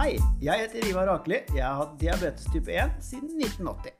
[0.00, 1.42] Hei, jeg heter Ivar Akeli.
[1.52, 3.90] Jeg har hatt diabetes type 1 siden 1980.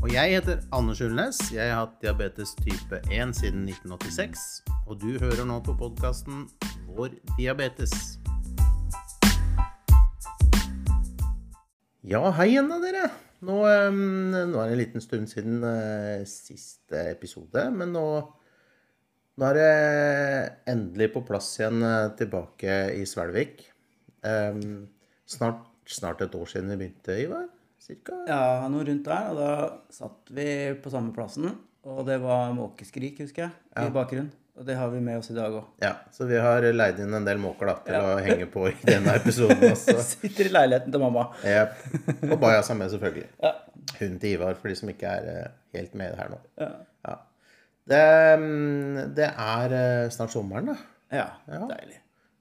[0.00, 1.40] Og jeg heter Anders Ulnes.
[1.52, 4.46] Jeg har hatt diabetes type 1 siden 1986.
[4.86, 6.46] Og du hører nå på podkasten
[6.88, 7.92] Vår diabetes.
[12.00, 13.04] Ja, hei igjen da, dere.
[13.44, 13.60] Nå,
[13.92, 18.08] um, nå er det en liten stund siden uh, siste episode, men nå,
[19.36, 19.70] nå er det
[20.72, 23.66] endelig på plass igjen eh, tilbake i Svelvik.
[24.24, 24.62] Eh,
[25.28, 27.46] snart, snart et år siden vi begynte, Ivar?
[27.82, 28.22] Cirka?
[28.26, 29.30] Ja, noe rundt der.
[29.30, 29.50] Og da
[29.94, 30.48] satt vi
[30.82, 31.52] på samme plassen.
[31.86, 34.32] Og det var måkeskrik, husker jeg, i bakgrunnen.
[34.56, 35.66] Og det har vi med oss i dag òg.
[35.84, 38.72] Ja, så vi har leid inn en del måker da, til å henge på i
[38.88, 39.94] denne episoden også.
[40.14, 41.26] Sitter i leiligheten til mamma.
[41.44, 42.30] Yep.
[42.30, 43.28] Og Bajas er med, selvfølgelig.
[43.44, 43.52] Ja.
[44.00, 46.38] Hunden til Ivar, for de som ikke er eh, helt med her nå.
[46.58, 46.70] Ja.
[47.06, 47.12] Ja.
[47.92, 48.00] Det,
[48.42, 50.78] mm, det er eh, snart sommeren, da.
[51.14, 51.28] ja.
[51.52, 51.60] Ja.
[51.70, 52.00] Deilig.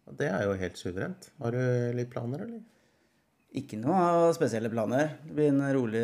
[0.10, 1.30] Og det er jo helt suverent.
[1.44, 1.62] Har du
[2.00, 2.64] litt planer, eller?
[3.56, 5.16] Ikke noe spesielle planer.
[5.24, 6.04] Det blir en rolig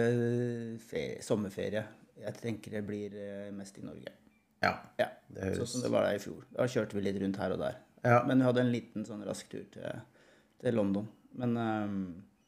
[0.87, 1.83] ferie, sommerferie.
[2.21, 4.13] Jeg tenker det blir eh, mest i Norge.
[4.61, 4.75] Ja.
[4.99, 6.43] Ja, Det Sånn som det var der i fjor.
[6.53, 7.79] Da kjørte vi litt rundt her og der.
[8.05, 8.19] Ja.
[8.27, 10.03] Men vi hadde en liten sånn rask tur til,
[10.61, 11.07] til London.
[11.41, 11.97] Men um,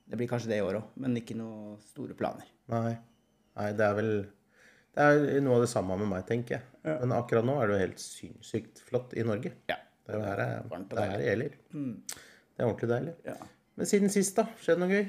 [0.10, 0.94] det blir kanskje det i år òg.
[1.04, 2.48] Men ikke noe store planer.
[2.72, 2.94] Nei.
[3.58, 4.14] Nei, det er vel
[4.94, 6.66] Det er noe av det samme med meg, tenker jeg.
[6.86, 9.56] Men akkurat nå er det jo helt sinnssykt flott i Norge.
[9.72, 9.80] Ja.
[10.04, 11.50] Det er Varmt og det er det.
[11.74, 13.14] Det er ordentlig deilig.
[13.26, 13.38] Ja.
[13.80, 14.46] Men siden sist, da?
[14.62, 15.06] Skjedde noe gøy?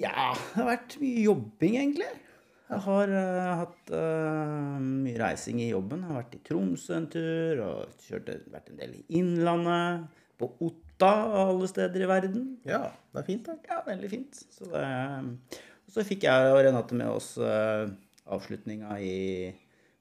[0.00, 2.08] Ja, det har vært mye jobbing, egentlig.
[2.64, 6.00] Jeg har uh, hatt uh, mye reising i jobben.
[6.02, 10.08] Jeg har vært i Tromsø en tur, og kjørt, vært en del i Innlandet.
[10.40, 12.48] På Otta, av alle steder i verden.
[12.66, 13.58] Ja, det er fint, da.
[13.70, 14.40] Ja, veldig fint.
[14.56, 15.60] Så, det,
[15.92, 17.86] så fikk jeg og Renate med oss uh,
[18.34, 19.14] avslutninga i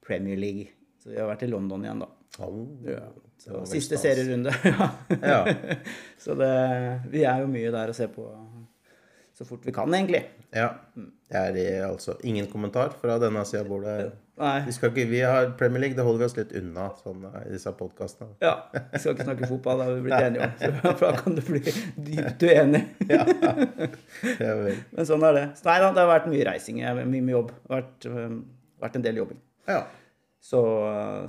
[0.02, 0.72] Premier League.
[1.04, 2.10] Så vi har vært i London igjen, da.
[2.42, 2.64] Au.
[2.88, 3.04] Ja.
[3.70, 4.54] Siste serierunde.
[4.64, 4.90] ja.
[5.34, 5.40] Ja.
[6.18, 6.52] så det,
[7.12, 8.26] vi er jo mye der og ser på
[9.34, 10.24] så fort vi kan, egentlig.
[10.54, 10.70] ja.
[11.34, 13.94] Det er eh, altså ingen kommentar fra denne sida av bordet.
[14.38, 17.54] Vi, ikke, vi har Premier League, det holder vi oss litt unna sånn, eh, i
[17.56, 18.36] disse podkastene.
[18.44, 18.52] Ja,
[18.92, 20.54] vi skal ikke snakke fotball, det har vi blitt enige om.
[20.62, 21.64] Så da kan du bli
[22.12, 22.84] dypt uenig.
[24.44, 24.78] Ja, vel.
[24.94, 25.44] Men sånn er det.
[25.58, 27.50] Så nei da, det har vært mye reising, mye, mye jobb.
[27.58, 28.08] Det har vært,
[28.86, 29.42] vært en del jobbing.
[29.74, 29.82] ja.
[30.44, 30.60] Så,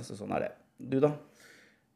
[0.03, 0.53] så sånn er det.
[0.77, 1.11] Du, da?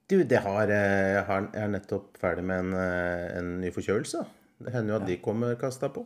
[0.09, 3.71] Du, det har, eh, jeg, har, jeg er nettopp ferdig med en, eh, en ny
[3.75, 4.23] forkjølelse.
[4.59, 6.05] Det hender jo at de kommer kasta på.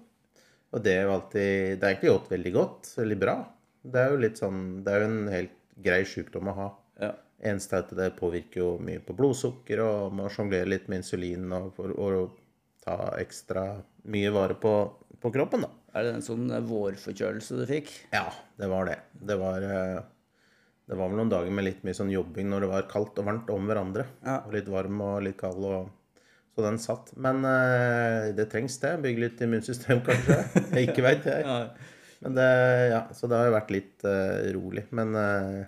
[0.73, 2.89] Og det er jo alltid Det er egentlig gått veldig godt.
[2.97, 3.35] Veldig bra.
[3.83, 6.67] Det er jo litt sånn Det er jo en helt grei sykdom å ha.
[7.01, 7.11] Ja.
[7.43, 11.49] Eneste er at det påvirker jo mye på blodsukker, og må sjonglere litt med insulin
[11.55, 12.27] og for å
[12.83, 13.65] ta ekstra
[14.13, 14.73] mye vare på,
[15.19, 15.71] på kroppen, da.
[15.93, 17.91] Er det en sånn eh, vårforkjølelse du fikk?
[18.13, 18.25] Ja,
[18.59, 18.97] det var det.
[19.13, 19.99] Det var, eh,
[20.89, 23.27] det var vel noen dager med litt mye sånn jobbing når det var kaldt og
[23.29, 24.03] varmt om hverandre.
[24.25, 24.41] Ja.
[24.43, 25.63] Og litt varm og litt kald.
[25.63, 25.91] Og,
[26.53, 27.13] så den satt.
[27.15, 28.97] Men eh, det trengs det.
[29.05, 30.41] Bygge litt immunsystem, kanskje.
[30.83, 31.61] Ikke veit jeg.
[32.23, 32.49] Men det,
[32.91, 34.83] ja, så det har jo vært litt eh, rolig.
[34.95, 35.63] Men eh,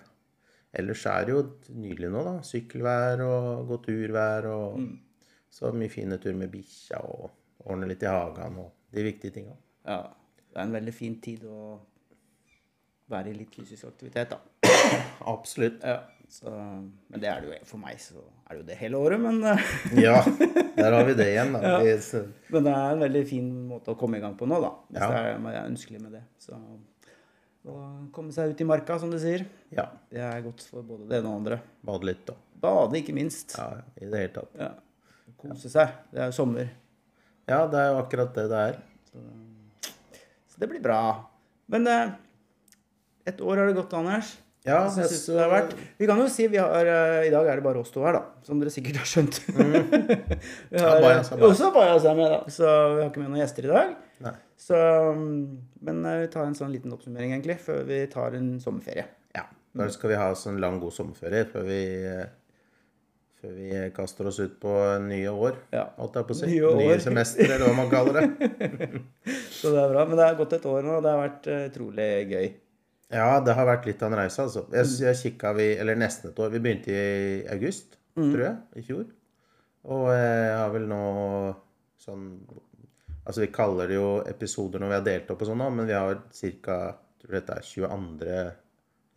[0.76, 1.42] ellers er det jo
[1.80, 2.36] nydelig nå, da.
[2.44, 4.84] Sykkelvær og gå turvær og
[5.56, 7.32] så mye fine turer med bikkja og
[7.66, 9.56] ordne litt i hagen og de viktige tinga.
[9.88, 10.04] ja.
[10.56, 11.56] Det er en veldig fin tid å
[13.12, 14.55] være i litt fysisk aktivitet, da.
[15.26, 15.82] Absolutt.
[15.84, 16.00] Ja.
[16.28, 19.20] Så, men det er det jo for meg, så er det jo det hele året.
[19.22, 19.68] Men, eh,
[20.02, 20.16] Ja,
[20.76, 21.60] der har vi det igjen, da.
[21.62, 22.22] Ja.
[22.50, 24.72] men det er en veldig fin måte å komme i gang på nå, da.
[24.90, 25.10] Hvis Ja.
[25.12, 26.24] det er, ønskelig med det.
[26.42, 26.58] Så
[27.66, 27.76] å
[28.14, 31.18] komme seg ut i marka, som du sier, ja, det er godt for både det
[31.20, 31.60] ene og det andre.
[31.86, 32.34] bade litt, da.
[32.62, 33.54] Bade, ikke minst.
[33.58, 33.68] Ja,
[33.98, 34.52] i det hele tatt.
[34.58, 34.72] Ja.
[35.40, 35.94] Kose seg.
[36.12, 36.68] Det er jo sommer.
[37.46, 38.78] Ja, det er jo akkurat det det er.
[40.50, 41.00] Så det blir bra.
[41.70, 42.10] Men eh,
[43.26, 44.36] et år har det gått, Anders.
[44.66, 45.74] Ja, jeg synes det har vært?
[46.00, 48.16] Vi kan jo si vi har, eh, I dag er det bare oss to her,
[48.18, 48.22] da.
[48.42, 49.38] Som dere sikkert har skjønt.
[49.46, 50.72] vi har, Mm.
[50.74, 51.44] Ja, med.
[51.46, 52.40] Også Bajas er med, da.
[52.50, 52.64] Så
[52.96, 53.92] vi har ikke med noen gjester i dag.
[54.26, 54.32] Nei.
[54.58, 54.74] Så,
[55.14, 55.36] mm,
[55.86, 59.04] men eh, vi tar en sånn liten oppsummering, egentlig, før vi tar en sommerferie.
[59.36, 59.44] Ja,
[59.76, 62.26] da skal vi ha en lang, god sommerferie før vi, eh,
[63.42, 64.74] før vi kaster oss ut på
[65.06, 65.58] nye år.
[65.76, 65.86] Ja.
[66.00, 66.48] Alt er på sitt.
[66.50, 67.02] Nye Nye år.
[67.04, 68.90] semester, eller hva man kaller det.
[69.60, 70.06] Så det er bra.
[70.08, 72.48] Men det har gått et år nå, og det har vært eh, utrolig gøy.
[73.12, 74.64] Ja, det har vært litt av en reise, altså.
[74.74, 76.50] Jeg, jeg kikka vi, eller nesten et år.
[76.50, 79.04] Vi begynte i august, tror jeg, i fjor.
[79.86, 81.02] Og jeg har vel nå
[82.02, 82.24] sånn
[83.26, 85.94] Altså, vi kaller det jo episoder når vi har delt opp og sånn men vi
[85.96, 86.20] har
[86.62, 86.76] ca.
[87.18, 88.36] Tror dette er 22.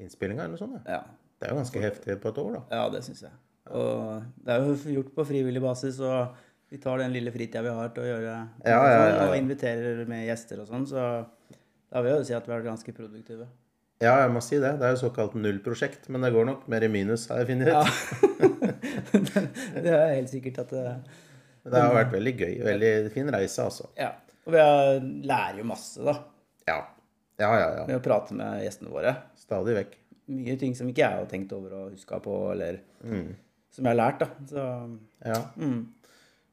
[0.02, 0.88] innspillinga eller noe sånt.
[0.90, 1.04] Ja.
[1.04, 2.62] Ja, Det er jo ganske heftig på et år, da.
[2.80, 3.36] ja det syns jeg.
[3.70, 6.34] Og det er jo gjort på frivillig basis, og
[6.74, 9.28] vi tar den lille fritida vi har til å gjøre Ja, ja, ja, ja.
[9.28, 11.06] og inviterer med gjester og sånn, så
[11.90, 13.48] da vil jeg jo si at vi har vært ganske produktive.
[14.00, 14.78] Ja, jeg må si det.
[14.80, 17.68] Det er jo såkalt nullprosjekt, men det går nok mer i minus, har jeg funnet
[17.68, 17.74] ut.
[17.76, 17.84] Ja.
[19.84, 20.86] det er helt sikkert at det,
[21.68, 22.54] Det har vært veldig gøy.
[22.64, 23.90] Veldig fin reise, altså.
[24.00, 24.14] Ja.
[24.48, 26.16] Og vi har, lærer jo masse, da,
[26.70, 26.80] Ja.
[27.40, 27.84] Ja, ja, ja.
[27.88, 29.14] med å prate med gjestene våre.
[29.40, 29.94] Stadig vekk.
[30.36, 32.82] Mye ting som ikke jeg har tenkt over og huska på, eller
[33.72, 34.28] som jeg har lært, da.
[34.50, 34.66] Så
[35.28, 35.38] Ja.
[35.60, 35.80] mm.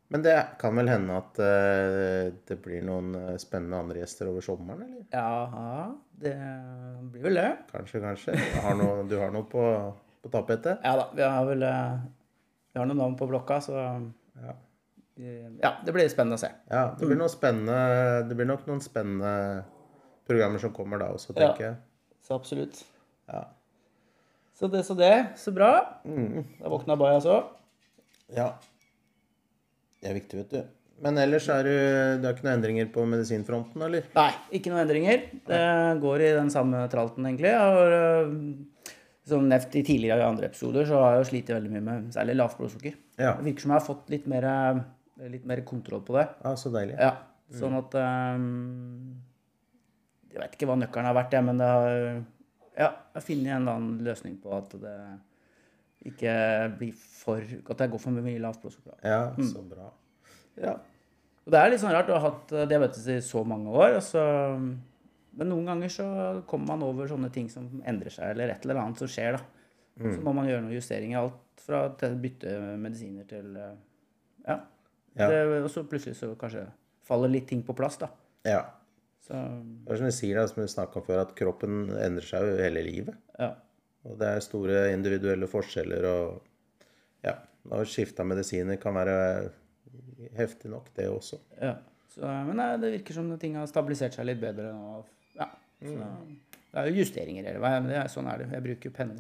[0.09, 4.45] Men det kan vel hende at eh, det blir noen eh, spennende andre gjester over
[4.45, 5.07] sommeren, eller?
[5.11, 5.87] ja,
[6.23, 6.35] det
[7.11, 7.49] blir vel det.
[7.73, 8.37] Kanskje, kanskje.
[8.39, 9.65] Du har noe, du har noe på,
[10.23, 10.85] på tapetet?
[10.87, 11.97] Ja da, vi har vel eh,
[12.71, 13.75] Vi har noen navn på blokka, så
[14.37, 14.55] Ja.
[15.17, 16.53] ja, det blir spennende å se.
[16.71, 16.85] ja.
[16.99, 17.19] Det blir
[18.29, 19.65] Det blir nok noen spennende
[20.27, 21.77] programmer som kommer da også, tenker jeg.
[22.23, 22.85] Så absolutt.
[23.27, 23.43] Ja.
[24.55, 25.27] Så det, så det.
[25.37, 25.73] Så bra.
[26.05, 27.51] Da våkna Bajas òg.
[28.35, 28.53] ja.
[30.03, 30.77] Det er viktig, vet du.
[31.05, 31.75] Men ellers er du,
[32.23, 34.07] det er ikke noen endringer på medisinfronten, eller?
[34.17, 35.27] Nei, ikke noen endringer.
[35.45, 35.61] Det
[36.01, 37.53] går i den samme tralten, egentlig.
[37.53, 38.95] Har, øh,
[39.29, 42.39] som nevnt i tidligere andre episoder, så har jeg jo slitt veldig mye med særlig
[42.39, 42.97] lavt blodsukker.
[43.19, 43.35] Ja.
[43.37, 46.27] Det virker som jeg har fått litt mer, øh, litt mer kontroll på det.
[46.47, 46.97] Ja, så deilig.
[46.97, 47.13] Ja,
[47.61, 48.47] sånn at um,
[50.33, 51.93] Jeg vet ikke hva nøkkelen har vært, jeg, men det har
[52.77, 54.97] Ja, jeg har funnet en eller annen løsning på at det
[56.11, 56.35] ikke
[56.79, 58.97] blir for At jeg går for mye lavt blodsukker.
[59.05, 59.89] Ja, så bra.
[60.61, 60.77] Ja.
[61.47, 63.97] Og det er litt sånn rart å ha hatt eh, diabetes i så mange år.
[63.99, 64.23] Og så,
[65.37, 66.07] men noen ganger så
[66.51, 69.37] kommer man over sånne ting som endrer seg, eller et eller annet som skjer.
[69.39, 69.43] da.
[69.97, 71.23] Så må man gjøre noen justeringer.
[71.23, 73.77] Alt fra til bytte medisiner til eh,
[74.47, 74.61] Ja.
[75.17, 75.29] Ja.
[75.33, 76.67] Det, og så plutselig så kanskje
[77.07, 78.11] faller litt ting på plass, da.
[78.45, 78.65] ja.
[79.27, 82.23] Så Det er som vi sier, da, som vi snakka om før, at kroppen endrer
[82.29, 83.17] seg jo hele livet.
[83.41, 83.49] ja.
[84.07, 87.35] Og det er store individuelle forskjeller, og ja,
[87.75, 89.17] å skifte medisiner kan være
[90.39, 91.41] heftig nok, det også.
[91.63, 91.75] ja.
[92.17, 95.03] Så, men nei, det virker som ting har stabilisert seg litt bedre nå.
[95.37, 95.51] Ja.
[95.85, 95.97] Så,
[96.73, 97.91] det er jo justeringer hele veien.
[97.91, 98.47] Det er, sånn er det.
[98.55, 99.19] Jeg bruker penner.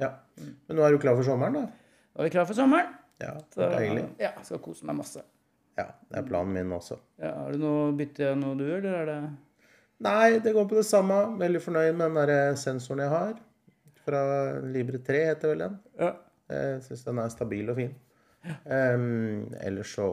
[0.00, 0.08] Ja.
[0.40, 2.06] Men nå er du klar for sommeren, da?
[2.14, 2.94] Nå er vi klar for sommeren.
[3.20, 4.06] Ja, Så, deilig.
[4.22, 5.26] ja, skal kose meg masse.
[5.76, 6.96] Ja, det er planen min også.
[7.20, 9.18] Ja, har du noe bytte noe du, eller er det
[10.08, 11.18] Nei, det går på det samme.
[11.42, 13.36] Veldig fornøyd med den der sensoren jeg har.
[14.08, 14.24] Fra
[14.64, 15.78] Libre 3 heter vel den.
[16.00, 16.12] Ja.
[16.48, 17.96] Jeg syns den er stabil og fin.
[18.64, 20.08] Um, ellers så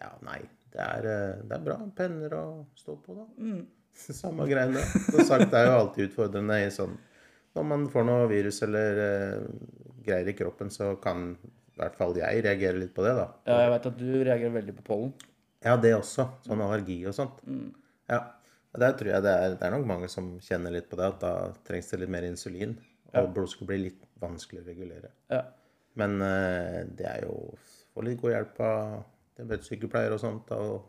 [0.00, 0.40] Ja, nei.
[0.74, 1.74] Det er, eh, det er bra.
[1.94, 2.44] Penner å
[2.74, 3.26] stå på, da.
[3.94, 4.80] Samme greiene.
[5.06, 6.96] Som sagt, det er jo alltid utfordrende i sånn
[7.54, 9.44] Når man får noe virus eller eh,
[10.02, 13.28] greier i kroppen, så kan i hvert fall jeg reagere litt på det, da.
[13.46, 15.12] ja, jeg vet at du reagerer veldig på pollen.
[15.64, 16.26] Ja, det også.
[16.46, 17.38] Sånn allergi og sånt.
[18.10, 18.18] Ja.
[18.74, 21.08] Og Der tror jeg det er, det er nok mange som kjenner litt på det,
[21.14, 21.32] at da
[21.66, 22.76] trengs det litt mer insulin.
[23.22, 25.10] Og blodsukker blir litt vanskelig å regulere.
[25.30, 25.42] Ja.
[26.00, 27.36] Men uh, det er jo
[27.94, 28.94] Få litt god hjelp av
[29.38, 30.48] diabetessykepleier og sånt.
[30.50, 30.80] Og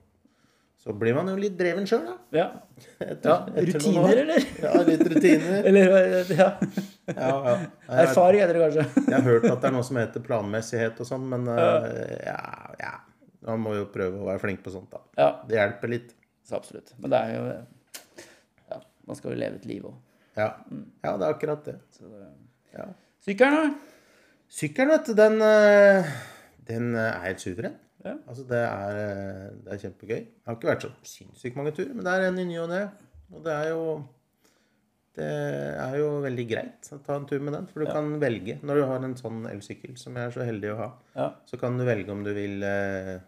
[0.81, 2.16] så blir man jo litt dreven sjøl, da.
[2.33, 2.45] Ja.
[3.06, 3.36] Etter- ja.
[3.51, 4.48] etter Rutiner, eller?
[4.63, 5.60] Ja, litt rutiner.
[5.69, 5.94] Eller
[6.33, 6.48] ja.
[7.13, 7.54] Ja, ja.
[8.07, 8.88] Erfaring heter det kanskje.
[9.06, 11.86] jeg har hørt at det er noe som heter planmessighet og sånn, men uh,
[12.25, 12.39] ja,
[12.81, 12.94] ja.
[13.45, 15.04] Man må jo prøve å være flink på sånt, da.
[15.21, 16.16] Ja, Det hjelper litt.
[16.45, 16.89] så absolutt.
[16.98, 17.45] Men det er jo
[18.74, 20.01] Ja, man skal jo leve et liv òg.
[20.35, 20.49] Ja.
[21.03, 21.75] ja, det er akkurat det.
[22.75, 22.87] Ja.
[23.25, 23.93] Sykkelen, da?
[24.51, 26.09] Sykkelen, vet du, den, eh,
[26.67, 27.77] den eh, er helt suveren.
[28.05, 28.17] Ja.
[28.29, 30.19] Altså, det er, eh, det er kjempegøy.
[30.19, 32.69] Det har ikke vært så sinnssykt mange turer, men det er en i ny og
[32.69, 32.83] ne.
[33.33, 33.85] Og det er jo
[35.15, 35.23] Det
[35.79, 38.57] er jo veldig greit å ta en tur med den, for du kan velge.
[38.67, 41.27] Når du har en sånn elsykkel, som jeg er så heldig å ha, Ja.
[41.47, 43.21] så kan du velge om du vil eh,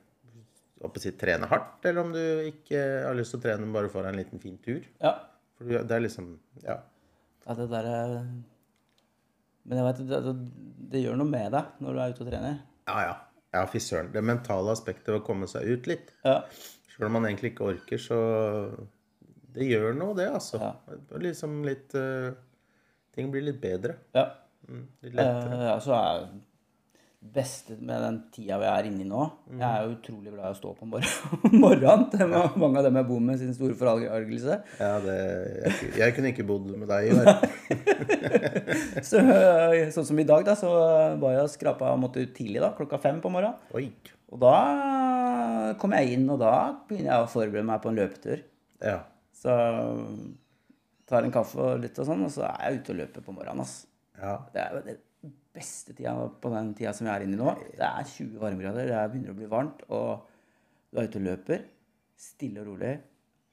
[0.84, 2.20] oppe si, trene hardt, eller om du
[2.52, 4.84] ikke har lyst til å trene bare for en liten fin tur.
[5.00, 5.14] Ja.
[5.56, 6.76] For det er liksom Ja.
[7.48, 8.00] Ja det derre
[9.68, 10.34] Men jeg vet, det, det,
[10.94, 12.60] det gjør noe med deg når du er ute og trener.
[12.88, 13.16] Ja, ja.
[13.56, 14.12] Ja, fy søren.
[14.14, 16.12] Det mentale aspektet ved å komme seg ut litt.
[16.28, 16.42] Ja.
[16.92, 18.18] Selv om man egentlig ikke orker, så
[19.58, 20.60] Det gjør noe, det, altså.
[20.62, 20.98] Ja.
[21.24, 22.36] Liksom litt uh,
[23.16, 23.98] Ting blir litt bedre.
[24.18, 24.28] ja.
[24.68, 25.56] Mm, litt lettere.
[25.56, 26.26] Uh, ja, så er
[27.18, 30.54] beste med den tida vi er inne i nå Jeg er jo utrolig glad i
[30.54, 32.06] å stå på om morgenen.
[32.14, 34.60] Er mange av dem jeg bor med, sin store forargelse.
[34.78, 35.16] Ja, det,
[35.64, 37.42] jeg, jeg kunne ikke bodd med deg, Ivar.
[39.08, 40.70] Så, eh, sånn som i dag, da, så
[41.22, 43.58] var jeg og skrapa måtte ut tidlig, da, klokka fem på morgenen.
[43.78, 43.90] Oi.
[44.34, 44.56] Og da
[45.80, 46.54] kom jeg inn, og da
[46.90, 48.44] begynner jeg å forberede meg på en løpetur.
[48.84, 49.00] Ja.
[49.38, 49.54] Så
[51.08, 53.36] tar en kaffe og litt og sånn, og så er jeg ute og løper på
[53.36, 53.64] morgenen.
[53.64, 53.80] ass.
[54.20, 54.38] ja.
[54.54, 54.98] Det er det
[55.58, 57.56] beste tida på den tida som vi er inne i nå.
[57.74, 60.24] Det er 20 varmegrader, det er- begynner å bli varmt, og
[60.94, 61.66] du er ute og løper.
[62.18, 62.94] Stille og rolig.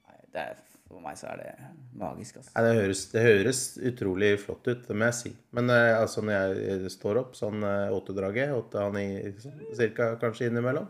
[0.05, 0.55] Nei, er,
[0.87, 1.51] for meg så er det
[1.97, 2.51] magisk, altså.
[2.55, 5.31] Nei, det, høres, det høres utrolig flott ut, det må jeg si.
[5.57, 9.05] Men eh, altså, når jeg står opp sånn eh, åttedraget, åtte han ni
[9.41, 10.87] sånn, cirka kanskje innimellom,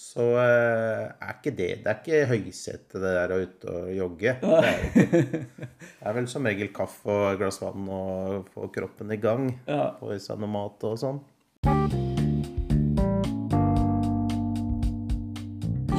[0.00, 4.32] så eh, er ikke det Det er ikke høysete, det der å ut og jogge.
[4.40, 4.78] Det er,
[5.60, 9.50] det er vel som regel kaffe og et glass vann og få kroppen i gang.
[9.68, 9.90] Ja.
[10.00, 11.20] Få i seg noe mat og sånn.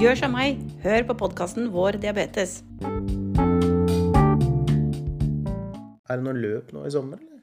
[0.01, 0.57] Gjør som meg.
[0.81, 2.63] Hør på podkasten Vår diabetes.
[6.09, 7.37] Er det noe løp nå i sommer, eller?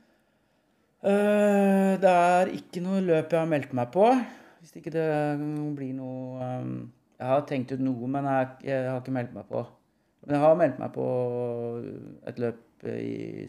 [1.07, 4.11] Uh, det er ikke noe løp jeg har meldt meg på.
[4.69, 5.09] Hvis ikke det
[5.79, 6.73] blir noe ehm,
[7.17, 9.63] Jeg har tenkt ut noe, men jeg, jeg har ikke meldt meg på.
[10.27, 11.07] Men jeg har meldt meg på
[12.29, 13.47] et løp i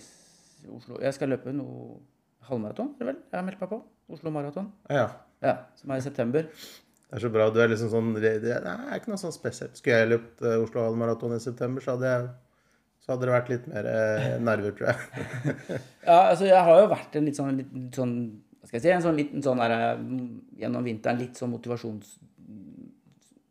[0.72, 0.96] Oslo.
[1.04, 2.00] Jeg skal løpe noe
[2.48, 3.20] halvmaraton, vel?
[3.20, 3.82] Jeg har meldt meg på.
[4.16, 4.72] Oslo Maraton.
[4.90, 5.10] Ja.
[5.44, 6.48] Ja, som er i september.
[6.48, 7.52] Det er så bra.
[7.52, 9.76] Du er liksom sånn det, er ikke noe sånn spesielt.
[9.78, 12.30] Skulle jeg løpt eh, Oslo Halvmaraton i september, så hadde jeg
[13.04, 13.88] så hadde det vært litt mer
[14.44, 15.00] nerver, tror jeg.
[16.10, 18.16] Ja, altså jeg har jo vært en litt sånn, litt sånn
[18.60, 18.92] Hva skal jeg si?
[18.96, 20.26] En sånn liten sånn der, mm,
[20.60, 22.18] Gjennom vinteren litt sånn motivasjons...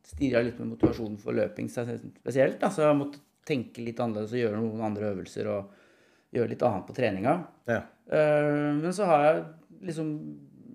[0.08, 2.56] Stirra litt med motivasjonen for løping spesielt.
[2.60, 2.70] Da.
[2.72, 5.74] Så jeg måtte tenke litt annerledes og gjøre noen andre øvelser og
[6.34, 7.34] gjøre litt annet på treninga.
[7.68, 7.82] Ja.
[8.08, 9.42] Eh, Men så har jeg
[9.90, 10.12] liksom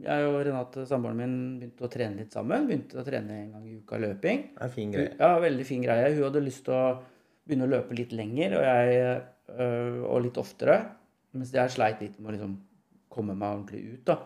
[0.04, 2.66] Jeg og Renate, samboeren min, begynte å trene litt sammen.
[2.68, 4.42] Begynte å trene en gang i uka løping.
[4.52, 5.13] Det er en fin greie.
[5.16, 6.10] Ja, veldig fin greie.
[6.18, 6.84] Hun hadde lyst til å
[7.48, 9.22] begynne å løpe litt lenger, og jeg
[9.56, 10.75] øh, og litt oftere.
[11.32, 12.58] Mens jeg sleit litt med å liksom
[13.13, 14.17] komme meg ordentlig ut, da.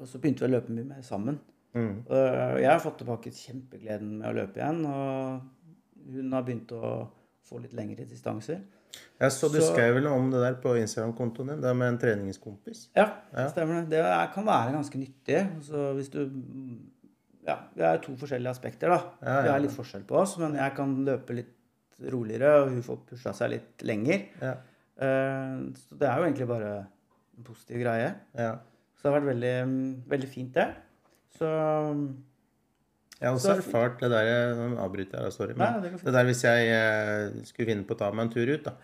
[0.00, 1.38] Og så begynte vi å løpe mye mer sammen.
[1.76, 2.04] Mm.
[2.10, 6.92] Jeg har fått tilbake kjempegleden med å løpe igjen, og hun har begynt å
[7.46, 8.62] få litt lengre distanser.
[9.20, 11.98] Jeg så du Så- skrev vel om det der på Instagram-kontoen din, det med en
[11.98, 12.88] treningskompis.
[12.96, 14.00] Ja, det stemmer det.
[14.00, 15.62] Er, kan være ganske nyttig.
[15.62, 16.24] Så hvis du
[17.46, 18.98] Ja, det er to forskjellige aspekter, da.
[19.22, 19.54] Ja, ja, Det ja.
[19.56, 21.54] er litt forskjell på oss, men jeg kan løpe litt
[22.12, 24.26] roligere, og hun får pusha seg litt lenger.
[24.42, 24.52] Ja.
[25.00, 26.86] Eh, Så det er jo egentlig bare
[27.40, 28.12] en positiv greie.
[28.38, 28.58] ja.
[29.00, 29.52] Så det har vært veldig,
[30.12, 30.66] veldig fint, det.
[31.38, 31.48] Så
[33.20, 35.54] Jeg har også erfart det der Nå avbryter jeg, sorry.
[35.56, 38.32] Men Nei, det det der hvis jeg eh, skulle finne på å ta meg en
[38.34, 38.74] tur ut, da,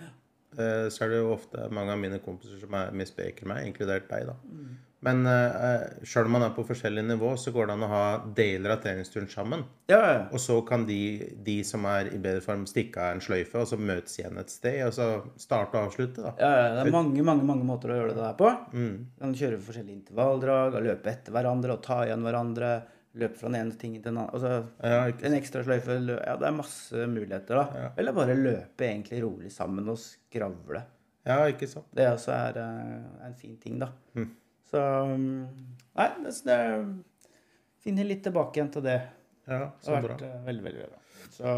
[0.56, 4.08] eh, så er det jo ofte mange av mine kompiser som er misbaker meg, inkludert
[4.08, 4.38] deg, da.
[4.48, 4.72] Mm.
[5.04, 8.04] Men uh, sjøl om man er på forskjellig nivå, så går det an å ha
[8.38, 9.66] deler av treningsturen sammen.
[9.92, 10.22] ja, ja.
[10.32, 10.98] Og så kan de,
[11.44, 14.50] de som er i bedre form, stikke av en sløyfe, og så møtes igjen et
[14.50, 14.80] sted.
[14.88, 16.32] Og så starte og avslutte, da.
[16.40, 18.50] Ja, ja, det er mange mange, mange måter å gjøre det der på.
[18.72, 18.96] Mm.
[19.12, 22.72] Du kan kjøre forskjellige intervalldrag, og løpe etter hverandre og ta igjen hverandre.
[23.16, 24.32] Løpe fra den ene tingen til den andre.
[24.36, 25.94] Altså, Ja, en ekstra sløyfe.
[26.10, 27.86] Ja, det er masse muligheter, da.
[27.96, 30.82] Eller bare løpe egentlig rolig sammen og skravle.
[31.26, 31.88] Ja, ikke sant.
[31.96, 33.88] Det også er eh, en fin ting, da.
[34.14, 34.28] Mm.
[34.70, 34.80] Så
[35.12, 35.46] um,
[35.96, 36.58] Nei, det, det
[37.86, 38.98] finner litt tilbake igjen til det.
[39.46, 40.14] Ja, Det så har bra.
[40.16, 40.42] vært bra.
[40.48, 41.00] veldig, veldig bra.
[41.36, 41.54] Så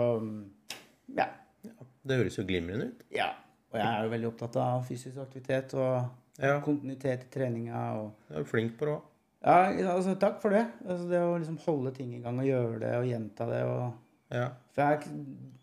[1.16, 1.26] ja.
[1.64, 1.74] ja.
[2.08, 3.04] Det høres jo glimrende ut.
[3.16, 3.30] ja.
[3.68, 6.06] Og jeg er jo veldig opptatt av fysisk aktivitet og
[6.40, 7.80] Ja, kontinuitet i treninga.
[8.00, 9.02] og du er flink på det òg.
[9.44, 10.62] Ja, altså, takk for det.
[10.86, 13.58] Altså, det å liksom holde ting i gang og gjøre det og gjenta det.
[13.68, 13.92] Og,
[14.32, 14.46] Ja.
[14.72, 15.12] for jeg,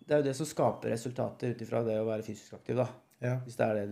[0.05, 2.75] det er jo det som skaper resultater ut ifra det å være fysisk aktiv.
[2.77, 2.87] da.
[3.25, 3.33] ja.
[3.47, 3.87] Hvis det er det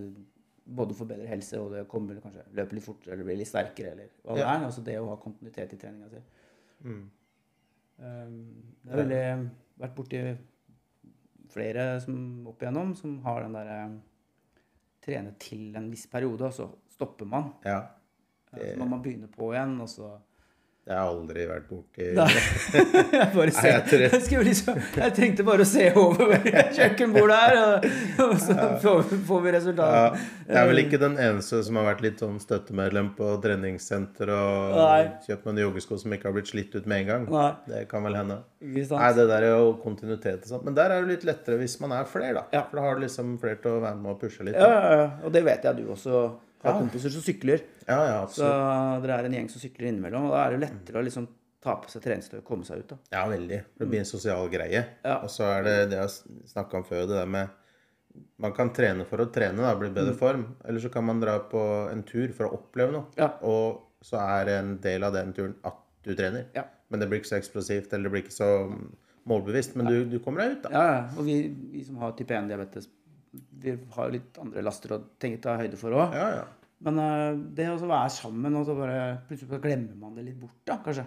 [0.65, 3.91] både for bedre helse og det kommer kanskje løpe litt fortere eller bli litt sterkere.
[3.91, 4.53] eller hva det Ja.
[4.55, 4.65] er.
[4.65, 6.21] Altså det å ha kontinuitet i treninga si.
[6.83, 7.09] Mm.
[7.99, 10.21] Um, det har veldig vært borti
[11.53, 13.99] flere som opp igjennom som har den derre
[15.03, 17.49] Trene til en viss periode, og så stopper man.
[17.65, 17.81] ja.
[18.53, 20.13] Så må man begynne på igjen, og så
[20.83, 22.09] Det har aldri vært borti.
[22.17, 22.25] Nei.
[23.15, 26.33] jeg bare Nei, jeg Jeg, liksom, jeg tenkte bare å se over
[26.75, 27.87] kjøkkenbordet her, og,
[28.25, 30.01] og så får, vi- får vi Ja,
[30.49, 34.75] jeg er vel ikke den eneste som har vært litt sånn støttemedlem på treningssenter og
[34.81, 34.99] Nei.
[35.23, 37.27] kjøpt meg en joggesko som ikke har blitt slitt ut med en gang.
[37.31, 38.41] Nei, Det kan vel hende.
[38.59, 40.67] Nei, det der er jo kontinuitet og sånt.
[40.67, 42.47] Men der er det litt lettere hvis man er flere, da.
[42.51, 42.67] Ja.
[42.67, 44.59] For da har du liksom flere til å være med og pushe litt.
[44.59, 45.07] Ja, ja, ja.
[45.23, 46.25] Og det vet jeg du også
[46.71, 47.61] har kompiser som sykler.
[47.87, 49.03] ja, ja Så absolutt.
[49.03, 51.27] dere er en gjeng som sykler innimellom, og da er det jo lettere å liksom
[51.63, 52.87] ta på seg treningstøy og komme seg ut.
[52.89, 52.97] da.
[53.11, 53.59] Ja, veldig.
[53.79, 54.81] Det blir en sosial greie.
[55.23, 56.09] Og så er det det jeg
[56.51, 57.49] snakka om før, det der med
[58.37, 59.95] Man kan trene for å trene, da, bli i Mm.
[59.95, 60.55] bedre form.
[60.65, 63.05] Eller så kan man dra på en tur for å oppleve noe.
[63.17, 63.31] Ja.
[63.41, 66.45] Og så er en del av den turen at du trener.
[66.53, 66.65] Ja.
[66.91, 68.49] Men det blir ikke så eksplosivt, eller det blir ikke så
[69.25, 69.75] målbevisst.
[69.75, 70.69] Men du, du kommer deg ut, da.
[70.69, 71.01] Ja, ja.
[71.17, 71.37] Og vi,
[71.71, 72.87] vi som har type 1-diabetes,
[73.33, 76.13] vi har jo litt andre laster å tenke ta høyde for òg.
[76.17, 76.43] Ja, ja.
[76.83, 78.99] Men uh, det å være sammen, og så bare
[79.29, 81.05] plutselig glemmer man det litt bort, da, kanskje.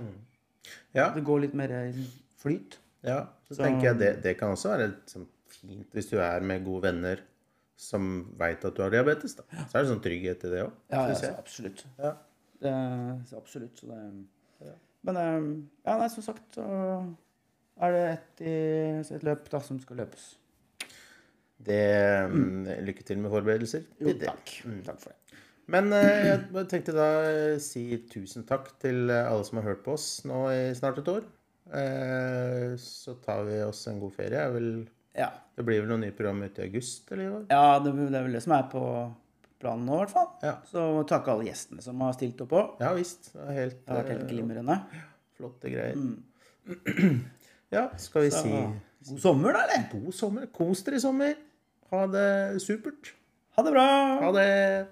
[0.96, 2.06] Ja, Det går litt mer i
[2.40, 2.78] flyt.
[3.06, 3.26] ja.
[3.46, 6.64] Så, Så- tenker jeg det, det kan også være liksom, fint hvis du er med
[6.64, 7.20] gode venner
[7.76, 9.36] som veit at du har diabetes.
[9.36, 9.44] da.
[9.68, 10.72] Så er det sånn trygghet i det òg.
[10.90, 11.84] Ja, ja absolutt.
[12.00, 12.14] Ja.
[12.58, 12.72] Det,
[13.28, 13.78] så absolutt.
[13.78, 14.72] Så det,
[15.06, 15.46] Men eh,
[15.86, 16.64] ja, nei, som sagt så
[17.84, 18.42] er det et,
[19.12, 20.36] et løp da som skal løpes.
[21.56, 22.66] Det, mm.
[22.86, 23.86] Lykke til med forberedelser.
[24.02, 24.52] Jo, takk.
[24.66, 24.90] Mm, takk.
[24.90, 25.40] Takk for det.
[25.72, 27.82] Men eh, jeg tenkte da å si
[28.12, 31.24] tusen takk til eh, alle som har hørt på oss nå i snart et år.
[31.74, 34.38] Eh, så tar vi oss en god ferie.
[34.44, 34.68] Er vel,
[35.16, 37.46] Ja, det blir vel noen nye program ute i august eller i år?
[37.50, 38.82] ja det, er vel det som er på
[39.58, 40.28] planen nå, i hvert fall.
[40.44, 40.54] Ja.
[40.70, 42.74] Så takke alle gjestene som har stilt opp òg.
[42.84, 43.32] Ja visst.
[43.34, 44.78] Det helt, Det har vært helt eh, glimrende.
[45.40, 45.96] flotte greier.
[45.96, 47.22] Mm.
[47.74, 48.50] Ja, skal vi Så, si
[49.10, 49.88] god sommer, da, eller?
[49.90, 50.44] god sommer.
[50.54, 51.32] Kos dere i sommer.
[51.90, 53.14] Ha det supert.
[53.56, 53.88] Ha det bra!
[54.22, 54.86] Ha det.